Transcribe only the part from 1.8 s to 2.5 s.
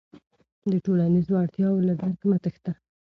له درکه مه